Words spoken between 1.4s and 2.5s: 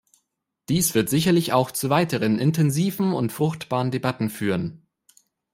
auch zu weiteren